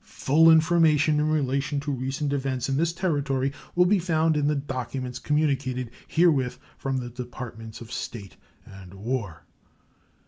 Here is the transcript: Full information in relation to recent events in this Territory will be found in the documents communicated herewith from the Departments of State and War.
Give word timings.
Full 0.03 0.49
information 0.49 1.19
in 1.19 1.29
relation 1.29 1.79
to 1.81 1.91
recent 1.91 2.33
events 2.33 2.67
in 2.67 2.75
this 2.75 2.91
Territory 2.91 3.51
will 3.75 3.85
be 3.85 3.99
found 3.99 4.35
in 4.35 4.47
the 4.47 4.55
documents 4.55 5.19
communicated 5.19 5.91
herewith 6.07 6.57
from 6.75 6.97
the 6.97 7.09
Departments 7.11 7.81
of 7.81 7.91
State 7.91 8.35
and 8.65 8.95
War. 8.95 9.43